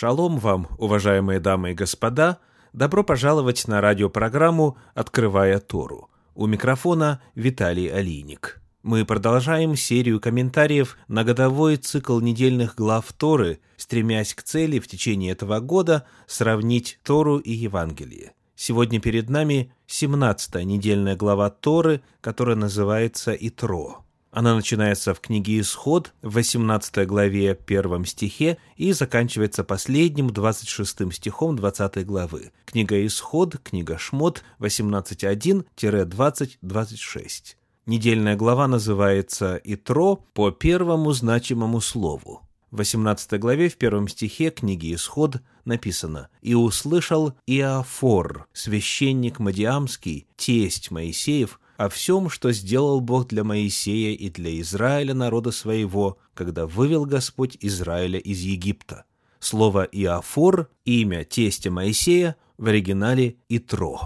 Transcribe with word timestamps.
Шалом 0.00 0.38
вам, 0.38 0.68
уважаемые 0.78 1.40
дамы 1.40 1.72
и 1.72 1.74
господа! 1.74 2.38
Добро 2.72 3.02
пожаловать 3.02 3.66
на 3.66 3.80
радиопрограмму 3.80 4.78
«Открывая 4.94 5.58
Тору». 5.58 6.08
У 6.36 6.46
микрофона 6.46 7.20
Виталий 7.34 7.88
Алиник. 7.88 8.62
Мы 8.84 9.04
продолжаем 9.04 9.74
серию 9.74 10.20
комментариев 10.20 10.96
на 11.08 11.24
годовой 11.24 11.78
цикл 11.78 12.20
недельных 12.20 12.76
глав 12.76 13.12
Торы, 13.12 13.58
стремясь 13.76 14.34
к 14.34 14.44
цели 14.44 14.78
в 14.78 14.86
течение 14.86 15.32
этого 15.32 15.58
года 15.58 16.06
сравнить 16.28 17.00
Тору 17.02 17.38
и 17.38 17.50
Евангелие. 17.50 18.34
Сегодня 18.54 19.00
перед 19.00 19.28
нами 19.28 19.72
17-я 19.88 20.62
недельная 20.62 21.16
глава 21.16 21.50
Торы, 21.50 22.02
которая 22.20 22.54
называется 22.54 23.32
«Итро». 23.32 24.04
Она 24.30 24.54
начинается 24.54 25.14
в 25.14 25.20
книге 25.20 25.60
«Исход» 25.60 26.12
в 26.20 26.34
18 26.34 27.06
главе 27.06 27.58
1 27.66 28.04
стихе 28.04 28.58
и 28.76 28.92
заканчивается 28.92 29.64
последним 29.64 30.28
26 30.30 31.14
стихом 31.14 31.56
20 31.56 32.04
главы. 32.04 32.52
Книга 32.66 33.06
«Исход», 33.06 33.56
книга 33.62 33.96
«Шмот» 33.96 34.44
18.1-20.26. 34.60 37.56
Недельная 37.86 38.36
глава 38.36 38.68
называется 38.68 39.58
«Итро» 39.64 40.22
по 40.34 40.50
первому 40.50 41.12
значимому 41.12 41.80
слову. 41.80 42.42
В 42.70 42.76
18 42.76 43.40
главе 43.40 43.70
в 43.70 43.78
первом 43.78 44.08
стихе 44.08 44.50
книги 44.50 44.94
«Исход» 44.94 45.40
написано 45.64 46.28
«И 46.42 46.52
услышал 46.52 47.32
Иофор, 47.46 48.46
священник 48.52 49.38
Мадиамский, 49.38 50.26
тесть 50.36 50.90
Моисеев, 50.90 51.58
о 51.78 51.88
всем, 51.88 52.28
что 52.28 52.50
сделал 52.50 53.00
Бог 53.00 53.28
для 53.28 53.44
Моисея 53.44 54.14
и 54.14 54.28
для 54.28 54.60
Израиля, 54.60 55.14
народа 55.14 55.52
своего, 55.52 56.18
когда 56.34 56.66
вывел 56.66 57.06
Господь 57.06 57.56
Израиля 57.60 58.18
из 58.18 58.40
Египта. 58.40 59.04
Слово 59.38 59.84
«Иофор»– 59.84 60.68
имя 60.84 61.24
тестя 61.24 61.70
Моисея, 61.70 62.36
в 62.58 62.66
оригинале 62.66 63.36
«Итро». 63.48 64.00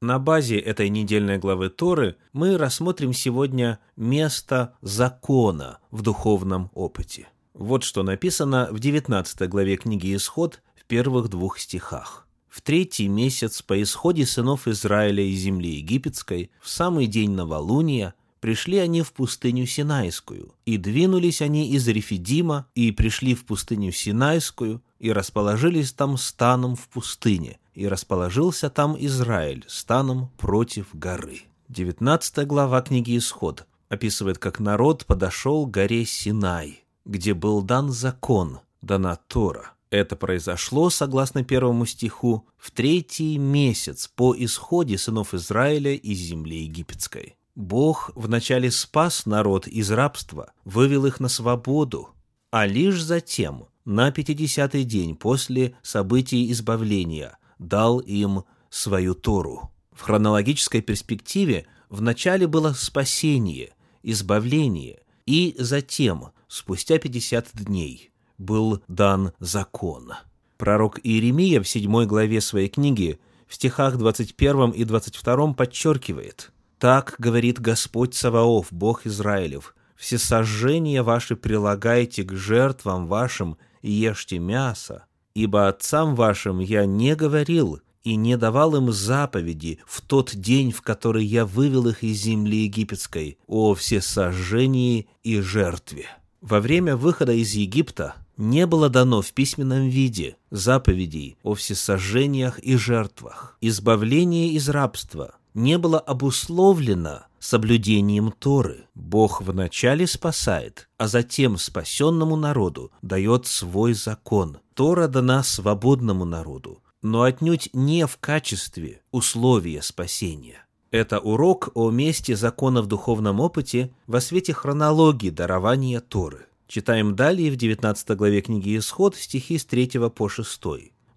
На 0.00 0.18
базе 0.18 0.58
этой 0.58 0.88
недельной 0.88 1.38
главы 1.38 1.70
Торы 1.70 2.16
мы 2.32 2.58
рассмотрим 2.58 3.12
сегодня 3.12 3.78
место 3.94 4.74
закона 4.82 5.78
в 5.92 6.02
духовном 6.02 6.72
опыте. 6.74 7.28
Вот 7.54 7.84
что 7.84 8.02
написано 8.02 8.68
в 8.72 8.80
19 8.80 9.48
главе 9.48 9.76
книги 9.76 10.12
«Исход» 10.16 10.60
в 10.74 10.84
первых 10.86 11.28
двух 11.28 11.60
стихах. 11.60 12.26
В 12.52 12.60
третий 12.60 13.08
месяц 13.08 13.62
по 13.62 13.82
исходе 13.82 14.26
сынов 14.26 14.68
Израиля 14.68 15.24
из 15.24 15.38
земли 15.38 15.76
египетской, 15.76 16.50
в 16.60 16.68
самый 16.68 17.06
день 17.06 17.30
новолуния, 17.30 18.12
пришли 18.40 18.76
они 18.76 19.00
в 19.00 19.14
пустыню 19.14 19.64
Синайскую, 19.64 20.52
и 20.66 20.76
двинулись 20.76 21.40
они 21.40 21.70
из 21.70 21.88
Рефидима, 21.88 22.66
и 22.74 22.92
пришли 22.92 23.34
в 23.34 23.46
пустыню 23.46 23.90
Синайскую, 23.90 24.82
и 24.98 25.10
расположились 25.12 25.94
там 25.94 26.18
станом 26.18 26.76
в 26.76 26.88
пустыне, 26.88 27.58
и 27.72 27.88
расположился 27.88 28.68
там 28.68 28.98
Израиль 29.00 29.64
станом 29.66 30.28
против 30.36 30.88
горы. 30.92 31.44
19 31.70 32.46
глава 32.46 32.82
книги 32.82 33.16
«Исход» 33.16 33.64
описывает, 33.88 34.36
как 34.36 34.60
народ 34.60 35.06
подошел 35.06 35.66
к 35.66 35.70
горе 35.70 36.04
Синай, 36.04 36.84
где 37.06 37.32
был 37.32 37.62
дан 37.62 37.90
закон, 37.90 38.60
дана 38.82 39.16
Тора– 39.16 39.72
это 39.92 40.16
произошло, 40.16 40.88
согласно 40.88 41.44
первому 41.44 41.84
стиху, 41.84 42.48
в 42.56 42.70
третий 42.70 43.36
месяц 43.36 44.08
по 44.08 44.34
исходе 44.36 44.96
сынов 44.96 45.34
Израиля 45.34 45.92
из 45.92 46.18
земли 46.18 46.62
египетской. 46.62 47.36
Бог 47.54 48.10
вначале 48.14 48.70
спас 48.70 49.26
народ 49.26 49.66
из 49.68 49.90
рабства, 49.90 50.54
вывел 50.64 51.04
их 51.04 51.20
на 51.20 51.28
свободу, 51.28 52.08
а 52.50 52.66
лишь 52.66 53.02
затем, 53.02 53.66
на 53.84 54.10
пятидесятый 54.10 54.84
день 54.84 55.14
после 55.14 55.76
событий 55.82 56.50
избавления, 56.50 57.36
дал 57.58 57.98
им 57.98 58.44
свою 58.70 59.14
Тору. 59.14 59.72
В 59.92 60.00
хронологической 60.00 60.80
перспективе 60.80 61.66
вначале 61.90 62.46
было 62.46 62.72
спасение, 62.72 63.74
избавление, 64.02 65.00
и 65.26 65.54
затем, 65.58 66.30
спустя 66.48 66.98
50 66.98 67.50
дней, 67.52 68.11
был 68.42 68.82
дан 68.88 69.32
закон. 69.38 70.12
Пророк 70.58 71.00
Иеремия 71.02 71.62
в 71.62 71.68
седьмой 71.68 72.06
главе 72.06 72.40
своей 72.40 72.68
книги 72.68 73.18
в 73.48 73.54
стихах 73.54 73.96
21 73.96 74.70
и 74.70 74.84
22 74.84 75.54
подчеркивает 75.54 76.52
«Так 76.78 77.14
говорит 77.18 77.60
Господь 77.60 78.14
Саваоф, 78.14 78.68
Бог 78.70 79.06
Израилев, 79.06 79.74
все 79.96 80.18
сожжения 80.18 81.02
ваши 81.02 81.36
прилагайте 81.36 82.24
к 82.24 82.32
жертвам 82.32 83.06
вашим 83.06 83.56
и 83.82 83.90
ешьте 83.90 84.38
мясо, 84.38 85.04
ибо 85.34 85.68
отцам 85.68 86.14
вашим 86.14 86.60
я 86.60 86.86
не 86.86 87.14
говорил 87.14 87.80
и 88.02 88.16
не 88.16 88.36
давал 88.36 88.74
им 88.74 88.90
заповеди 88.90 89.78
в 89.86 90.00
тот 90.00 90.34
день, 90.34 90.72
в 90.72 90.82
который 90.82 91.24
я 91.24 91.46
вывел 91.46 91.86
их 91.88 92.02
из 92.02 92.18
земли 92.18 92.64
египетской, 92.64 93.38
о 93.46 93.74
всесожжении 93.74 95.08
и 95.22 95.40
жертве». 95.40 96.06
Во 96.40 96.58
время 96.58 96.96
выхода 96.96 97.32
из 97.32 97.52
Египта 97.52 98.16
не 98.36 98.66
было 98.66 98.88
дано 98.88 99.22
в 99.22 99.32
письменном 99.32 99.88
виде 99.88 100.36
заповедей 100.50 101.36
о 101.42 101.54
всесожжениях 101.54 102.58
и 102.58 102.76
жертвах. 102.76 103.56
Избавление 103.60 104.48
из 104.52 104.68
рабства 104.68 105.36
не 105.54 105.78
было 105.78 105.98
обусловлено 105.98 107.26
соблюдением 107.38 108.32
Торы. 108.32 108.84
Бог 108.94 109.42
вначале 109.42 110.06
спасает, 110.06 110.88
а 110.98 111.08
затем 111.08 111.58
спасенному 111.58 112.36
народу 112.36 112.92
дает 113.02 113.46
свой 113.46 113.94
закон. 113.94 114.58
Тора 114.74 115.06
дана 115.06 115.42
свободному 115.42 116.24
народу, 116.24 116.82
но 117.02 117.22
отнюдь 117.22 117.68
не 117.74 118.06
в 118.06 118.16
качестве 118.18 119.02
условия 119.10 119.82
спасения. 119.82 120.64
Это 120.90 121.18
урок 121.20 121.70
о 121.74 121.90
месте 121.90 122.36
закона 122.36 122.82
в 122.82 122.86
духовном 122.86 123.40
опыте 123.40 123.90
во 124.06 124.20
свете 124.20 124.52
хронологии 124.52 125.30
дарования 125.30 126.00
Торы. 126.00 126.46
Читаем 126.74 127.14
далее 127.14 127.50
в 127.50 127.56
19 127.56 128.16
главе 128.16 128.40
книги 128.40 128.78
Исход 128.78 129.14
стихи 129.14 129.58
с 129.58 129.66
3 129.66 130.08
по 130.08 130.30
6. 130.30 130.62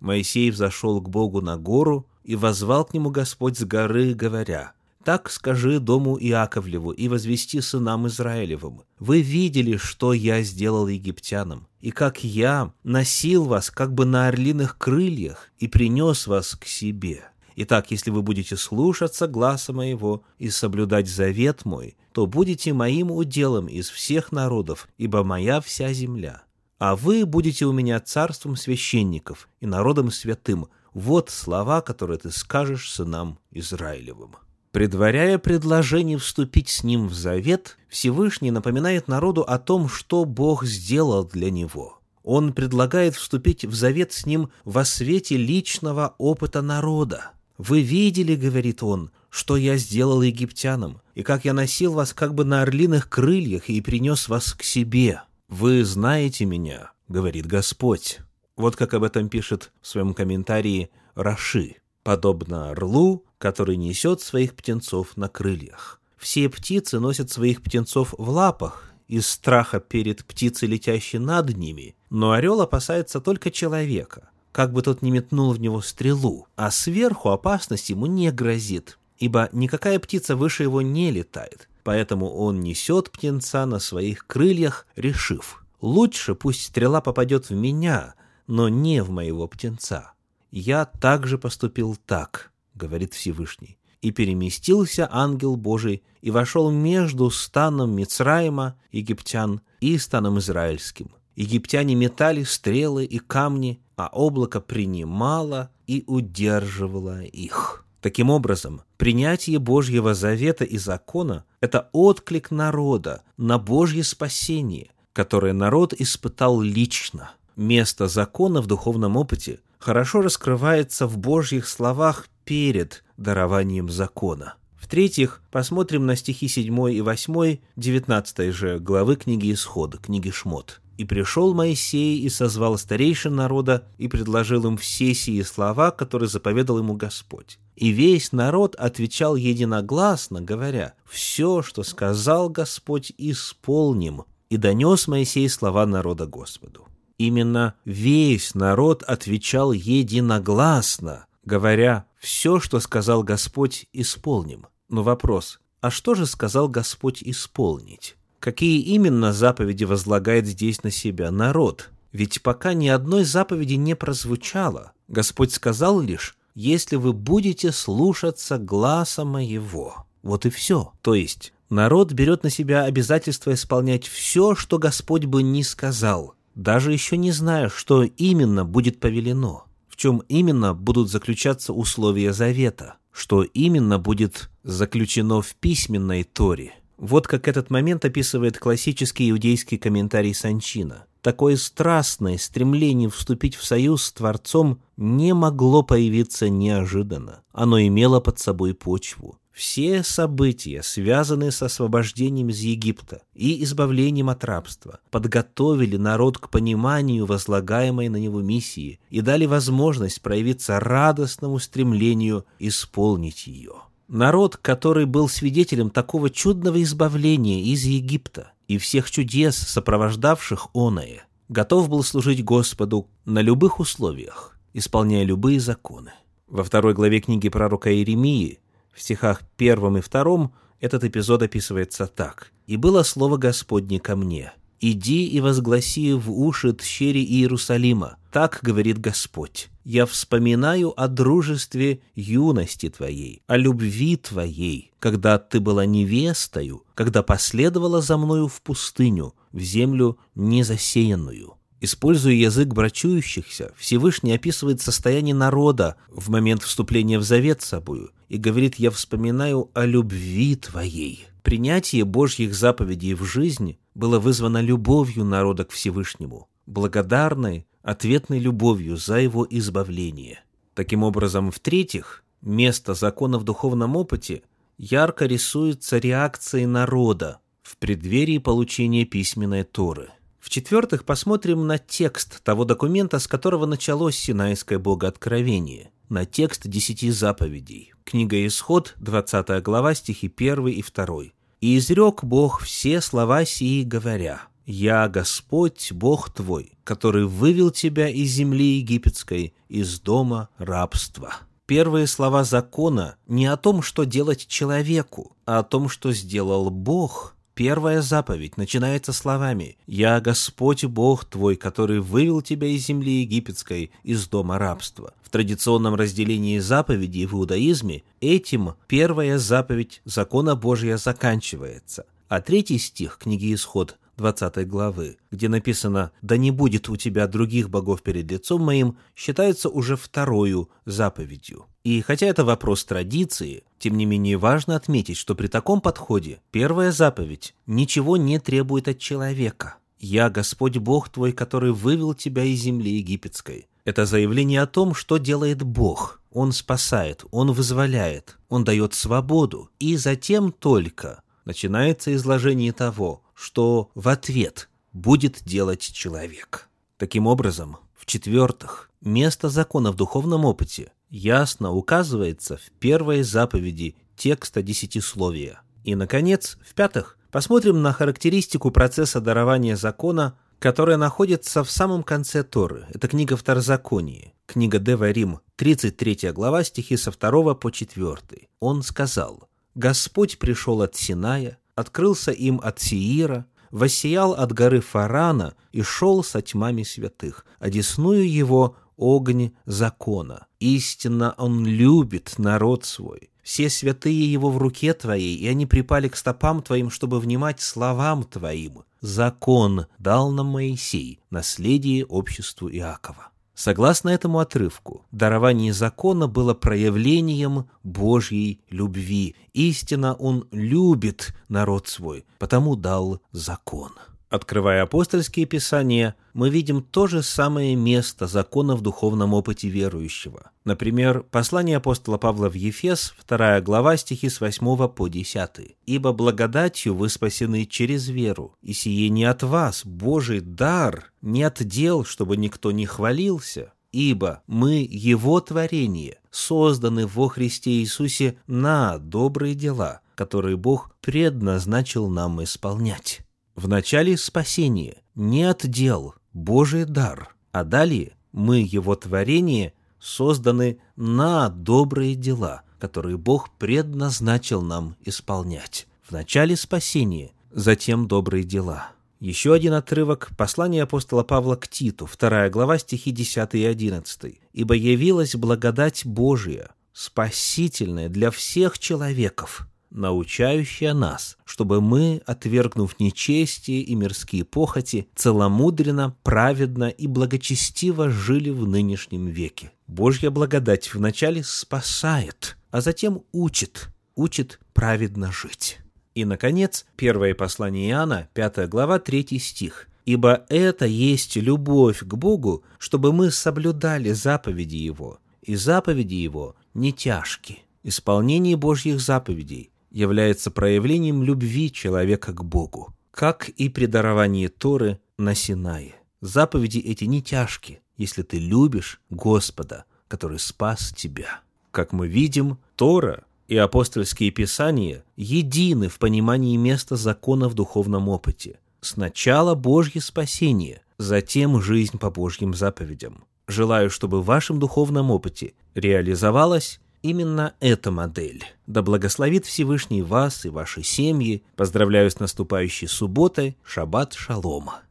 Моисей 0.01 0.51
взошел 0.51 0.99
к 0.99 1.07
Богу 1.07 1.39
на 1.39 1.55
гору, 1.55 2.09
и 2.25 2.35
возвал 2.35 2.83
к 2.83 2.93
нему 2.93 3.09
Господь 3.09 3.57
с 3.57 3.63
горы, 3.63 4.13
говоря, 4.13 4.73
«Так 5.05 5.31
скажи 5.31 5.79
дому 5.79 6.17
Иаковлеву 6.19 6.91
и 6.91 7.07
возвести 7.07 7.61
сынам 7.61 8.05
Израилевым. 8.07 8.81
Вы 8.99 9.21
видели, 9.21 9.77
что 9.77 10.11
я 10.11 10.41
сделал 10.41 10.89
египтянам, 10.89 11.69
и 11.79 11.91
как 11.91 12.25
я 12.25 12.73
носил 12.83 13.45
вас 13.45 13.72
как 13.72 13.93
бы 13.93 14.03
на 14.03 14.27
орлиных 14.27 14.77
крыльях 14.77 15.51
и 15.57 15.69
принес 15.69 16.27
вас 16.27 16.57
к 16.57 16.66
себе. 16.66 17.29
Итак, 17.57 17.89
если 17.89 18.09
вы 18.09 18.21
будете 18.21 18.57
слушаться 18.57 19.27
гласа 19.27 19.71
моего 19.71 20.23
и 20.38 20.49
соблюдать 20.49 21.07
завет 21.07 21.63
мой, 21.63 21.95
то 22.11 22.25
будете 22.25 22.73
моим 22.73 23.11
уделом 23.11 23.67
из 23.67 23.89
всех 23.89 24.33
народов, 24.33 24.89
ибо 24.97 25.23
моя 25.23 25.61
вся 25.61 25.93
земля. 25.93 26.43
А 26.79 26.97
вы 26.97 27.25
будете 27.25 27.66
у 27.66 27.71
меня 27.71 27.99
царством 28.01 28.57
священников 28.57 29.47
и 29.61 29.67
народом 29.67 30.11
святым. 30.11 30.67
Вот 30.93 31.29
слова, 31.29 31.81
которые 31.81 32.17
ты 32.19 32.31
скажешь 32.31 32.91
сынам 32.91 33.39
Израилевым». 33.51 34.35
Предваряя 34.72 35.37
предложение 35.37 36.17
вступить 36.17 36.67
с 36.67 36.83
ним 36.83 37.07
в 37.07 37.13
завет, 37.13 37.77
Всевышний 37.87 38.51
напоминает 38.51 39.07
народу 39.07 39.43
о 39.43 39.57
том, 39.57 39.87
что 39.87 40.25
Бог 40.25 40.66
сделал 40.66 41.23
для 41.23 41.49
него. 41.49 42.01
Он 42.23 42.51
предлагает 42.51 43.16
вступить 43.16 43.63
в 43.63 43.73
завет 43.73 44.11
с 44.11 44.25
ним 44.25 44.49
во 44.66 44.83
свете 44.83 45.37
личного 45.37 46.16
опыта 46.17 46.61
народа. 46.61 47.31
«Вы 47.57 47.81
видели,— 47.81 48.35
говорит 48.35 48.83
он,— 48.83 49.11
что 49.29 49.57
я 49.57 49.77
сделал 49.77 50.21
египтянам, 50.21 51.01
и 51.13 51.23
как 51.23 51.45
я 51.45 51.53
носил 51.53 51.93
вас 51.93 52.13
как 52.13 52.33
бы 52.33 52.45
на 52.45 52.61
орлиных 52.61 53.09
крыльях 53.09 53.69
и 53.69 53.81
принес 53.81 54.27
вас 54.27 54.53
к 54.53 54.63
себе. 54.63 55.21
Вы 55.47 55.83
знаете 55.83 56.45
меня,— 56.45 56.91
говорит 57.07 57.45
Господь». 57.45 58.19
Вот 58.55 58.75
как 58.75 58.93
об 58.93 59.03
этом 59.03 59.29
пишет 59.29 59.71
в 59.81 59.88
своем 59.88 60.13
комментарии 60.13 60.90
Раши. 61.16 61.78
«Подобно 62.03 62.69
орлу, 62.72 63.25
который 63.37 63.78
несет 63.78 64.22
своих 64.22 64.55
птенцов 64.55 65.17
на 65.17 65.28
крыльях. 65.28 65.99
Все 66.17 66.49
птицы 66.49 66.99
носят 66.99 67.31
своих 67.31 67.61
птенцов 67.61 68.13
в 68.17 68.29
лапах, 68.29 68.96
из 69.07 69.28
страха 69.28 69.79
перед 69.79 70.25
птицей, 70.25 70.67
летящей 70.67 71.19
над 71.19 71.55
ними, 71.55 71.96
но 72.09 72.31
орел 72.31 72.61
опасается 72.61 73.22
только 73.22 73.52
человека, 73.52 74.29
как 74.55 74.72
бы 74.72 74.81
тот 74.81 75.02
ни 75.02 75.11
метнул 75.11 75.52
в 75.52 75.59
него 75.59 75.81
стрелу, 75.81 76.47
а 76.55 76.72
сверху 76.72 77.28
опасность 77.28 77.90
ему 77.90 78.05
не 78.05 78.31
грозит, 78.31 78.97
ибо 79.17 79.49
никакая 79.52 79.99
птица 79.99 80.37
выше 80.37 80.63
его 80.63 80.81
не 80.81 81.11
летает, 81.11 81.67
поэтому 81.84 82.34
он 82.34 82.61
несет 82.61 83.11
птенца 83.11 83.66
на 83.66 83.79
своих 83.79 84.25
крыльях, 84.25 84.87
решив, 84.96 85.61
лучше 85.81 86.35
пусть 86.35 86.67
стрела 86.67 87.02
попадет 87.02 87.49
в 87.49 87.53
меня, 87.53 88.16
но 88.47 88.69
не 88.69 89.03
в 89.03 89.09
моего 89.09 89.46
птенца. 89.49 90.13
Я 90.52 90.85
также 90.85 91.37
поступил 91.37 91.97
так, 92.05 92.53
говорит 92.75 93.13
Всевышний. 93.13 93.78
И 94.02 94.11
переместился 94.11 95.09
ангел 95.11 95.57
Божий 95.57 96.02
и 96.22 96.31
вошел 96.31 96.72
между 96.72 97.29
станом 97.29 97.93
Мицраима, 97.93 98.79
египтян, 98.93 99.59
и 99.81 99.97
станом 99.97 100.40
израильским. 100.40 101.11
Египтяне 101.35 101.96
метали 101.96 102.43
стрелы 102.43 103.05
и 103.05 103.20
камни, 103.20 103.82
а 103.97 104.09
облако 104.11 104.61
принимало 104.61 105.70
и 105.87 106.03
удерживало 106.08 107.22
их. 107.23 107.85
Таким 108.02 108.29
образом, 108.29 108.82
принятие 108.97 109.59
Божьего 109.59 110.14
завета 110.14 110.64
и 110.64 110.78
закона– 110.78 111.43
это 111.59 111.90
отклик 111.91 112.52
народа 112.52 113.23
на 113.37 113.58
Божье 113.58 114.03
спасение, 114.03 114.91
которое 115.11 115.53
народ 115.53 115.93
испытал 115.93 116.61
лично. 116.61 117.32
Место 117.55 118.08
закона 118.08 118.61
в 118.61 118.67
духовном 118.67 119.17
опыте 119.17 119.59
хорошо 119.79 120.22
раскрывается 120.22 121.08
в 121.08 121.17
Божьих 121.17 121.67
словах 121.67 122.28
перед 122.43 123.03
дарованием 123.17 123.90
закона. 123.90 124.55
В-третьих, 124.78 125.41
посмотрим 125.52 126.05
на 126.05 126.16
стихи 126.16 126.47
7 126.47 126.93
и 126.93 127.02
8 127.02 127.58
19 127.76 128.53
же 128.53 128.78
главы 128.78 129.16
книги 129.16 129.52
Исхода, 129.52 129.97
книги 129.97 130.29
Шмот. 130.29 130.79
«И 130.97 131.05
пришел 131.05 131.53
Моисей 131.53 132.19
и 132.19 132.29
созвал 132.29 132.77
старейшин 132.77 133.35
народа 133.35 133.87
и 133.97 134.07
предложил 134.07 134.65
им 134.65 134.77
все 134.77 135.13
сии 135.13 135.41
слова, 135.41 135.91
которые 135.91 136.29
заповедал 136.29 136.77
ему 136.77 136.93
Господь. 136.95 137.59
И 137.75 137.89
весь 137.89 138.31
народ 138.31 138.75
отвечал 138.75 139.35
единогласно, 139.35 140.41
говоря, 140.41 140.93
«Все, 141.05 141.61
что 141.61 141.83
сказал 141.83 142.49
Господь, 142.49 143.11
исполним». 143.17 144.23
И 144.49 144.57
донес 144.57 145.07
Моисей 145.07 145.49
слова 145.49 145.85
народа 145.85 146.25
Господу. 146.25 146.87
Именно 147.17 147.75
весь 147.83 148.55
народ 148.55 149.03
отвечал 149.03 149.71
единогласно, 149.71 151.25
говоря, 151.43 152.05
«Все, 152.17 152.59
что 152.59 152.79
сказал 152.79 153.23
Господь, 153.23 153.87
исполним». 153.91 154.67
Но 154.89 155.03
вопрос, 155.03 155.59
а 155.81 155.91
что 155.91 156.15
же 156.15 156.25
сказал 156.25 156.69
Господь 156.69 157.21
исполнить? 157.23 158.15
Какие 158.45 158.79
именно 158.79 159.33
заповеди 159.33 159.85
возлагает 159.85 160.45
здесь 160.45 160.83
на 160.83 160.91
себя 160.91 161.31
народ? 161.31 161.89
Ведь 162.11 162.43
пока 162.43 162.75
ни 162.75 162.87
одной 162.87 163.23
заповеди 163.23 163.73
не 163.73 163.95
прозвучало. 163.95 164.91
Господь 165.07 165.51
сказал 165.51 165.99
лишь, 165.99 166.37
если 166.53 166.95
вы 166.95 167.11
будете 167.11 167.71
слушаться 167.71 168.59
гласа 168.59 169.25
моего. 169.25 170.05
Вот 170.21 170.45
и 170.45 170.51
все. 170.51 170.93
То 171.01 171.15
есть 171.15 171.53
народ 171.71 172.11
берет 172.13 172.43
на 172.43 172.51
себя 172.51 172.83
обязательство 172.83 173.51
исполнять 173.51 174.05
все, 174.05 174.53
что 174.53 174.77
Господь 174.77 175.25
бы 175.25 175.41
не 175.41 175.63
сказал, 175.63 176.35
даже 176.53 176.93
еще 176.93 177.17
не 177.17 177.31
зная, 177.31 177.69
что 177.69 178.03
именно 178.03 178.63
будет 178.63 178.99
повелено, 178.99 179.63
в 179.89 179.95
чем 179.95 180.21
именно 180.29 180.75
будут 180.75 181.09
заключаться 181.09 181.73
условия 181.73 182.31
завета, 182.31 182.97
что 183.11 183.41
именно 183.41 183.97
будет 183.97 184.51
заключено 184.61 185.41
в 185.41 185.55
письменной 185.55 186.23
Торе. 186.23 186.75
Вот 186.97 187.27
как 187.27 187.47
этот 187.47 187.69
момент 187.69 188.05
описывает 188.05 188.57
классический 188.57 189.29
иудейский 189.29 189.77
комментарий 189.77 190.33
Санчина. 190.33 191.05
Такое 191.21 191.57
страстное 191.57 192.37
стремление 192.37 193.09
вступить 193.09 193.55
в 193.55 193.65
союз 193.65 194.03
с 194.03 194.13
Творцом 194.13 194.79
не 194.95 195.33
могло 195.33 195.81
появиться 195.81 196.49
неожиданно. 196.49 197.41
Оно 197.51 197.81
имело 197.81 198.19
под 198.19 198.39
собой 198.39 198.73
почву. 198.75 199.39
Все 199.51 200.03
события, 200.03 200.83
связанные 200.83 201.49
с 201.49 201.63
освобождением 201.63 202.49
из 202.49 202.59
Египта 202.59 203.21
и 203.33 203.63
избавлением 203.63 204.29
от 204.29 204.43
рабства, 204.43 204.99
подготовили 205.11 205.95
народ 205.95 206.37
к 206.37 206.49
пониманию 206.49 207.25
возлагаемой 207.25 208.09
на 208.09 208.17
него 208.17 208.41
миссии 208.41 208.99
и 209.09 209.21
дали 209.21 209.45
возможность 209.45 210.21
проявиться 210.21 210.79
радостному 210.79 211.57
стремлению 211.59 212.45
исполнить 212.59 213.47
ее. 213.47 213.75
Народ, 214.07 214.57
который 214.57 215.05
был 215.05 215.28
свидетелем 215.28 215.90
такого 215.90 216.29
чудного 216.29 216.81
избавления 216.84 217.63
из 217.63 217.84
Египта 217.85 218.52
и 218.67 218.78
всех 218.78 219.09
чудес, 219.09 219.55
сопровождавших 219.55 220.67
оное, 220.73 221.25
готов 221.49 221.90
был 221.90 222.03
служить 222.03 222.43
Господу 222.43 223.07
на 223.25 223.41
любых 223.41 223.79
условиях, 223.79 224.57
исполняя 224.73 225.23
любые 225.23 225.59
законы. 225.59 226.13
Во 226.47 226.63
второй 226.63 226.93
главе 226.93 227.19
книги 227.19 227.49
пророка 227.49 227.91
Иеремии 227.91 228.59
в 228.93 229.02
стихах 229.02 229.41
первом 229.57 229.97
и 229.97 230.02
втором 230.02 230.53
этот 230.79 231.03
эпизод 231.03 231.41
описывается 231.41 232.05
так. 232.05 232.52
«И 232.67 232.78
было 232.78 233.02
слово 233.02 233.37
Господне 233.37 233.99
ко 233.99 234.16
мне, 234.16 234.53
«Иди 234.79 235.25
и 235.28 235.40
возгласи 235.40 236.13
в 236.13 236.31
уши 236.31 236.75
тщери 236.75 237.23
Иерусалима, 237.23 238.17
так 238.35 238.59
говорит 238.61 238.97
Господь. 238.97 239.70
Я 239.85 240.05
вспоминаю 240.05 240.91
о 240.99 241.08
дружестве 241.08 242.02
юности 242.16 242.90
твоей, 242.90 243.41
о 243.47 243.55
любви 243.55 244.17
твоей, 244.17 244.91
когда 244.99 245.37
ты 245.37 245.61
была 245.61 245.85
невестою, 245.85 246.84
когда 246.96 247.23
последовала 247.23 248.02
за 248.02 248.17
мною 248.17 248.49
в 248.49 248.61
пустыню, 248.61 249.35
в 249.53 249.61
землю 249.61 250.17
незасеянную. 250.35 251.53
Используя 251.79 252.34
язык 252.34 252.67
брачующихся, 252.73 253.72
Всевышний 253.78 254.34
описывает 254.34 254.81
состояние 254.81 255.34
народа 255.34 255.96
в 256.10 256.29
момент 256.29 256.62
вступления 256.62 257.20
в 257.20 257.24
завет 257.24 257.62
собою 257.62 258.12
и 258.27 258.36
говорит 258.36 258.75
«Я 258.75 258.91
вспоминаю 258.91 259.72
о 259.74 259.86
любви 259.86 260.58
твоей». 260.58 261.25
Принятие 261.41 262.03
Божьих 262.03 262.53
заповедей 262.53 263.13
в 263.13 263.24
жизнь 263.24 263.77
было 263.93 264.20
вызвано 264.20 264.60
любовью 264.60 265.24
народа 265.24 265.63
к 265.63 265.72
Всевышнему, 265.72 266.50
благодарной, 266.65 267.65
ответной 267.86 268.39
любовью 268.39 268.98
за 268.98 269.20
его 269.20 269.48
избавление. 269.50 270.43
Таким 270.74 271.03
образом, 271.03 271.51
в-третьих, 271.51 272.24
место 272.41 272.93
закона 272.93 273.38
в 273.38 273.43
духовном 273.43 273.96
опыте 273.96 274.43
ярко 274.77 275.25
рисуется 275.25 275.98
реакцией 275.98 276.65
народа 276.65 277.39
в 277.63 277.77
преддверии 277.77 278.39
получения 278.39 279.05
письменной 279.05 279.63
Торы– 279.63 280.10
в-четвертых, 280.46 281.05
посмотрим 281.05 281.65
на 281.65 281.79
текст 281.79 282.43
того 282.43 282.65
документа, 282.65 283.17
с 283.17 283.27
которого 283.27 283.65
началось 283.65 284.15
Синайское 284.15 284.77
богооткровение, 284.77 285.89
на 286.08 286.27
текст 286.27 286.67
десяти 286.67 287.10
заповедей. 287.10 287.93
Книга 288.03 288.46
Исход, 288.46 288.93
20 288.98 289.63
глава, 289.63 289.96
стихи 289.96 290.31
1 290.34 290.67
и 290.67 290.84
2. 290.84 291.24
«И 291.62 291.77
изрек 291.79 292.24
Бог 292.24 292.62
все 292.62 293.01
слова 293.01 293.43
сии, 293.43 293.81
говоря, 293.81 294.43
«Я 294.65 295.08
Господь, 295.08 295.91
Бог 295.91 296.32
твой, 296.32 296.74
который 296.84 297.25
вывел 297.25 297.72
тебя 297.72 298.10
из 298.10 298.32
земли 298.32 298.77
египетской, 298.77 299.53
из 299.70 300.00
дома 300.00 300.50
рабства». 300.58 301.36
Первые 301.65 302.06
слова 302.06 302.44
закона 302.44 303.15
не 303.27 303.48
о 303.48 303.58
том, 303.58 303.82
что 303.82 304.03
делать 304.03 304.48
человеку, 304.48 305.36
а 305.46 305.60
о 305.60 305.63
том, 305.63 305.89
что 305.89 306.12
сделал 306.13 306.70
Бог– 306.70 307.34
Первая 307.56 308.01
заповедь 308.01 308.58
начинается 308.58 309.13
словами 309.13 309.77
«Я 309.88 310.20
Господь 310.20 310.84
Бог 310.84 311.24
твой, 311.24 311.56
который 311.56 312.01
вывел 312.01 312.41
тебя 312.41 312.67
из 312.67 312.86
земли 312.86 313.22
египетской, 313.22 313.91
из 314.03 314.27
дома 314.27 314.60
рабства». 314.60 315.13
В 315.24 315.29
традиционном 315.29 315.96
разделении 315.96 316.60
заповедей 316.60 317.25
в 317.25 317.34
иудаизме 317.34 318.03
этим 318.19 318.74
первая 318.89 319.38
заповедь 319.38 320.01
закона 320.03 320.57
Божия 320.57 320.98
заканчивается. 320.98 322.05
А 322.27 322.41
третий 322.41 322.77
стих 322.77 323.19
книги 323.19 323.53
Исход 323.53 323.98
20 324.17 324.67
главы, 324.67 325.17
где 325.31 325.50
написано 325.50 326.12
«Да 326.22 326.38
не 326.38 326.51
будет 326.51 326.89
у 326.89 326.95
тебя 326.95 327.27
других 327.27 327.69
богов 327.69 328.01
перед 328.01 328.29
лицом 328.31 328.62
моим», 328.62 328.98
считается 329.15 329.69
уже 329.69 329.95
второю 329.95 330.69
заповедью. 330.86 331.65
И 331.84 332.01
хотя 332.01 332.25
это 332.25 332.43
вопрос 332.43 332.84
традиции, 332.86 333.63
тем 333.77 333.98
не 333.98 334.05
менее 334.05 334.38
важно 334.38 334.75
отметить, 334.75 335.17
что 335.17 335.36
при 335.36 335.48
таком 335.48 335.81
подходе 335.81 336.39
первая 336.51 336.91
заповедь 336.91 337.53
ничего 337.67 338.17
не 338.17 338.39
требует 338.39 338.88
от 338.88 339.00
человека. 339.00 339.75
«Я 340.00 340.29
Господь 340.29 340.77
Бог 340.77 341.10
твой, 341.10 341.31
который 341.31 341.72
вывел 341.72 342.13
тебя 342.13 342.43
из 342.43 342.60
земли 342.60 342.98
египетской». 342.98 343.67
Это 343.86 344.07
заявление 344.07 344.63
о 344.63 344.67
том, 344.67 344.95
что 344.95 345.17
делает 345.17 345.62
Бог. 345.62 346.19
Он 346.31 346.51
спасает, 346.51 347.24
Он 347.31 347.51
вызволяет, 347.51 348.38
Он 348.50 348.63
дает 348.63 348.95
свободу. 348.95 349.69
И 349.79 349.95
затем 349.95 350.51
только 350.51 351.22
начинается 351.45 352.13
изложение 352.13 352.73
того, 352.73 353.23
что 353.33 353.89
в 353.95 354.09
ответ 354.09 354.69
будет 354.93 355.43
делать 355.43 355.81
человек. 355.81 356.69
Таким 356.97 357.27
образом, 357.27 357.77
в-четвертых, 357.95 358.89
место 359.01 359.49
закона 359.49 359.91
в 359.91 359.95
духовном 359.95 360.45
опыте 360.45 360.91
ясно 361.09 361.71
указывается 361.71 362.57
в 362.57 362.71
первой 362.79 363.23
заповеди 363.23 363.95
текста 364.15 364.61
десятисловия. 364.61 365.61
И, 365.83 365.95
наконец, 365.95 366.57
в-пятых, 366.67 367.17
посмотрим 367.31 367.81
на 367.81 367.93
характеристику 367.93 368.71
процесса 368.71 369.21
дарования 369.21 369.75
закона, 369.75 370.37
которая 370.59 370.97
находится 370.97 371.63
в 371.63 371.69
самом 371.69 372.03
конце 372.03 372.43
Торы. 372.43 372.87
Это 372.89 373.07
книга 373.07 373.35
Второзаконии, 373.35 374.33
книга 374.45 374.79
Дева 374.79 375.11
Рим, 375.11 375.39
33 375.57 376.31
глава, 376.31 376.63
стихи 376.63 376.97
со 376.97 377.11
2 377.11 377.55
по 377.55 377.71
4. 377.71 378.47
Он 378.59 378.83
сказал, 378.83 379.49
«Господь 379.75 380.39
пришел 380.39 380.82
от 380.82 380.96
Синая, 380.96 381.60
открылся 381.75 382.32
им 382.32 382.60
от 382.63 382.79
Сиира, 382.79 383.46
воссиял 383.72 384.34
от 384.34 384.53
горы 384.53 384.79
Фарана 384.79 385.53
и 385.72 385.82
шел 385.82 386.24
со 386.24 386.41
тьмами 386.41 386.84
святых, 386.84 387.46
а 387.60 387.70
десную 387.70 388.32
его 388.32 388.77
огонь 388.98 389.51
закона. 389.65 390.48
Истинно 390.60 391.36
Он 391.38 391.65
любит 391.65 392.36
народ 392.38 392.86
свой. 392.86 393.29
Все 393.44 393.70
святые 393.70 394.32
Его 394.32 394.50
в 394.50 394.58
руке 394.58 394.94
Твоей, 394.94 395.36
и 395.38 395.48
они 395.48 395.65
припали 395.65 396.08
к 396.08 396.15
стопам 396.15 396.63
Твоим, 396.63 396.89
чтобы 396.89 397.20
внимать 397.20 397.62
словам 397.62 398.24
Твоим. 398.24 398.84
Закон 399.01 399.86
дал 400.00 400.32
нам 400.32 400.48
Моисей, 400.48 401.20
наследие 401.29 402.05
обществу 402.05 402.70
Иакова. 402.70 403.29
Согласно 403.55 404.09
этому 404.09 404.39
отрывку, 404.39 405.05
дарование 405.12 405.71
закона 405.71 406.27
было 406.27 406.53
проявлением 406.53 407.69
Божьей 407.83 408.59
любви. 408.69 409.35
Истинно 409.53 410.13
Он 410.15 410.45
любит 410.51 411.33
народ 411.47 411.88
свой, 411.88 412.25
потому 412.38 412.75
дал 412.75 413.21
закон. 413.31 413.93
Открывая 414.29 414.82
апостольские 414.82 415.46
писания, 415.46 416.15
мы 416.34 416.50
видим 416.50 416.82
то 416.82 417.05
же 417.05 417.22
самое 417.22 417.75
место 417.75 418.25
закона 418.25 418.75
в 418.75 418.82
духовном 418.82 419.34
опыте 419.36 419.70
верующего. 419.70 420.51
Например, 420.63 421.22
послание 421.22 421.77
апостола 421.77 422.17
Павла 422.17 422.50
в 422.50 422.55
Ефес, 422.55 423.13
2 423.27 423.62
глава, 423.62 423.98
стихи 423.98 424.29
с 424.29 424.41
8 424.41 424.88
по 424.88 425.08
10. 425.08 425.77
«Ибо 425.86 426.12
благодатью 426.12 426.96
вы 426.96 427.10
спасены 427.10 427.65
через 427.65 428.10
веру, 428.10 428.55
и 428.63 428.74
сие 428.74 429.10
не 429.10 429.25
от 429.25 429.44
вас, 429.44 429.86
Божий 429.86 430.39
дар, 430.39 431.12
не 431.22 431.44
от 431.44 431.63
дел, 431.63 432.03
чтобы 432.03 432.36
никто 432.36 432.72
не 432.72 432.88
хвалился, 432.88 433.74
ибо 433.91 434.41
мы 434.48 434.88
Его 434.89 435.39
творение, 435.39 436.17
созданы 436.32 437.05
во 437.05 437.27
Христе 437.27 437.72
Иисусе 437.74 438.38
на 438.48 438.98
добрые 438.98 439.53
дела, 439.53 440.01
которые 440.15 440.58
Бог 440.58 440.96
предназначил 441.01 442.10
нам 442.10 442.44
исполнять». 442.44 443.22
В 443.55 443.69
начале 443.69 444.17
спасение 444.17 444.97
не 445.15 445.43
от 445.43 445.65
дел, 445.65 446.15
Божий 446.33 446.83
дар, 446.83 447.33
а 447.53 447.63
далее 447.63 448.17
мы, 448.33 448.57
Его 448.59 448.95
творение, 448.95 449.74
созданы 449.97 450.79
на 450.97 451.47
добрые 451.47 452.15
дела, 452.15 452.63
которые 452.79 453.17
Бог 453.17 453.51
предназначил 453.51 454.62
нам 454.62 454.97
исполнять. 455.05 455.88
В 456.03 456.12
начале 456.12 456.57
спасение, 456.57 457.31
затем 457.50 458.09
добрые 458.09 458.43
дела. 458.43 458.89
Еще 459.21 459.53
один 459.53 459.71
отрывок– 459.71 460.31
послание 460.38 460.83
апостола 460.83 461.24
Павла 461.24 461.55
к 461.55 461.69
Титу, 461.69 462.09
2 462.19 462.50
глава, 462.50 462.77
стихи 462.77 463.12
10 463.12 463.55
и 463.55 463.63
11. 463.63 464.39
«Ибо 464.51 464.75
явилась 464.75 465.35
благодать 465.35 466.05
Божия, 466.05 466.71
спасительная 466.91 468.09
для 468.09 468.31
всех 468.31 468.77
человеков, 468.77 469.65
научающая 469.95 470.93
нас, 470.93 471.37
чтобы 471.45 471.81
мы, 471.81 472.21
отвергнув 472.25 472.99
нечестие 472.99 473.81
и 473.81 473.95
мирские 473.95 474.43
похоти, 474.43 475.07
целомудренно, 475.15 476.15
праведно 476.23 476.89
и 476.89 477.07
благочестиво 477.07 478.09
жили 478.09 478.49
в 478.49 478.67
нынешнем 478.67 479.27
веке. 479.27 479.71
Божья 479.87 480.29
благодать 480.29 480.93
вначале 480.93 481.43
спасает, 481.43 482.57
а 482.71 482.81
затем 482.81 483.23
учит, 483.31 483.89
учит 484.15 484.59
праведно 484.73 485.31
жить. 485.31 485.79
И, 486.13 486.25
наконец, 486.25 486.85
первое 486.95 487.33
послание 487.33 487.89
Иоанна, 487.89 488.29
5 488.33 488.69
глава, 488.69 488.99
3 488.99 489.39
стих. 489.39 489.87
«Ибо 490.05 490.45
это 490.49 490.85
есть 490.85 491.35
любовь 491.35 492.01
к 492.01 492.13
Богу, 492.13 492.63
чтобы 492.77 493.11
мы 493.11 493.31
соблюдали 493.31 494.11
заповеди 494.11 494.75
Его, 494.75 495.19
и 495.41 495.55
заповеди 495.55 496.13
Его 496.13 496.55
не 496.75 496.93
тяжкие». 496.93 497.59
Исполнение 497.83 498.55
Божьих 498.55 498.99
заповедей 498.99 499.71
является 499.95 500.51
проявлением 500.51 501.23
любви 501.23 501.71
человека 501.71 502.33
к 502.33 502.43
Богу, 502.43 502.93
как 503.11 503.47
и 503.47 503.69
при 503.69 503.85
даровании 503.85 504.47
Торы 504.47 504.99
на 505.17 505.33
Синае. 505.33 505.95
Заповеди 506.19 506.79
эти 506.79 507.05
не 507.05 507.21
тяжкие, 507.21 507.79
если 507.95 508.21
ты 508.21 508.37
любишь 508.37 508.99
Господа, 509.09 509.85
который 510.09 510.37
спас 510.37 510.91
тебя. 510.93 511.39
Как 511.71 511.93
мы 511.93 512.09
видим, 512.09 512.57
Тора 512.75 513.23
и 513.47 513.55
апостольские 513.55 514.31
писания 514.31 515.05
едины 515.15 515.87
в 515.87 515.97
понимании 515.97 516.57
места 516.57 516.97
закона 516.97 517.47
в 517.47 517.53
духовном 517.53 518.09
опыте. 518.09 518.59
Сначала 518.81 519.55
Божье 519.55 520.01
спасение, 520.01 520.81
затем 520.97 521.61
жизнь 521.61 521.99
по 521.99 522.11
Божьим 522.11 522.53
заповедям. 522.53 523.23
Желаю, 523.47 523.89
чтобы 523.89 524.21
в 524.21 524.25
вашем 524.25 524.59
духовном 524.59 525.09
опыте 525.09 525.53
реализовалась 525.73 526.81
именно 527.09 527.53
эта 527.59 527.91
модель. 527.91 528.43
Да 528.65 528.81
благословит 528.81 529.45
Всевышний 529.45 530.01
вас 530.01 530.45
и 530.45 530.50
ваши 530.50 530.83
семьи. 530.83 531.43
Поздравляю 531.55 532.09
с 532.09 532.19
наступающей 532.19 532.88
субботой. 532.88 533.57
Шаббат 533.63 534.13
шалома. 534.13 534.81